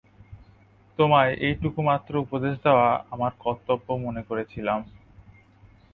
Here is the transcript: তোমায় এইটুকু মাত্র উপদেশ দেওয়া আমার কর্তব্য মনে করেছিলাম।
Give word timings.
তোমায় 0.99 1.31
এইটুকু 1.39 1.79
মাত্র 1.81 2.11
উপদেশ 2.17 2.53
দেওয়া 2.63 2.89
আমার 3.11 3.31
কর্তব্য 3.39 3.87
মনে 4.05 4.21
করেছিলাম। 4.23 4.79